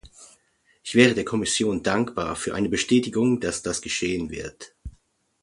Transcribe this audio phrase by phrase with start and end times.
[0.81, 4.73] Ich wäre der Kommission dankbar für eine Bestätigung, dass das geschehen wird.